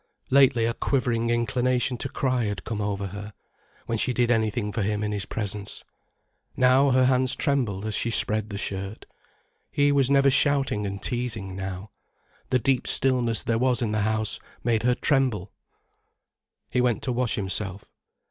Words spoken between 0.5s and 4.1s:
a quivering inclination to cry had come over her, when